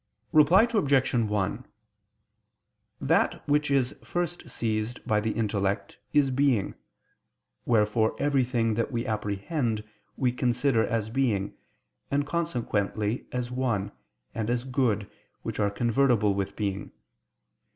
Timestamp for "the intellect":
5.19-5.99